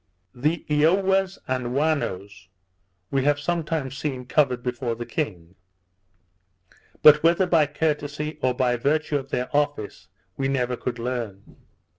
The 0.33 0.65
Eowas 0.67 1.37
and 1.47 1.75
Whannos, 1.75 2.47
we 3.11 3.23
have 3.25 3.39
sometimes 3.39 3.95
seen 3.95 4.25
covered 4.25 4.63
before 4.63 4.95
the 4.95 5.05
king; 5.05 5.53
but 7.03 7.21
whether 7.21 7.45
by 7.45 7.67
courtesy, 7.67 8.39
or 8.41 8.55
by 8.55 8.77
virtue 8.77 9.17
of 9.17 9.29
their 9.29 9.55
office, 9.55 10.07
we 10.37 10.47
never 10.47 10.75
could 10.75 10.97
learn. 10.97 11.55